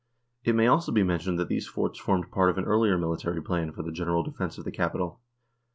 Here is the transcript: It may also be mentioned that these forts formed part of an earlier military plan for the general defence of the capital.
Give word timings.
It 0.43 0.55
may 0.55 0.65
also 0.65 0.91
be 0.91 1.03
mentioned 1.03 1.37
that 1.37 1.47
these 1.47 1.67
forts 1.67 1.99
formed 1.99 2.31
part 2.31 2.49
of 2.49 2.57
an 2.57 2.63
earlier 2.63 2.97
military 2.97 3.39
plan 3.39 3.71
for 3.71 3.83
the 3.83 3.91
general 3.91 4.23
defence 4.23 4.57
of 4.57 4.65
the 4.65 4.71
capital. 4.71 5.19